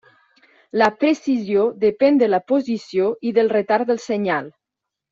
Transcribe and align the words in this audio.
La 0.81 0.87
precisió 1.03 1.67
depèn 1.85 2.19
de 2.23 2.31
la 2.35 2.41
posició 2.55 3.13
i 3.29 3.35
del 3.39 3.55
retard 3.57 3.93
del 3.93 4.05
senyal. 4.11 4.53